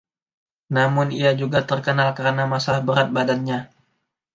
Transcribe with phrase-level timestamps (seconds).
[0.75, 3.59] Namun, ia juga terkenal karena masalah berat badannya.